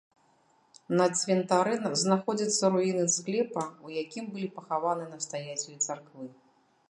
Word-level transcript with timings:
На 0.99 1.05
цвінтары 1.19 1.73
знаходзяцца 2.03 2.71
руіны 2.75 3.05
склепа, 3.15 3.63
у 3.89 3.95
якім 4.03 4.25
былі 4.33 4.47
пахаваны 4.57 5.05
настаяцелі 5.13 5.77
царквы. 5.91 6.25